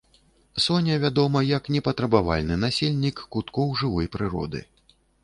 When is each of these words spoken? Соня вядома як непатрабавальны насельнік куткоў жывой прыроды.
Соня 0.63 0.93
вядома 1.03 1.43
як 1.49 1.69
непатрабавальны 1.75 2.57
насельнік 2.63 3.21
куткоў 3.37 3.77
жывой 3.83 4.11
прыроды. 4.17 4.65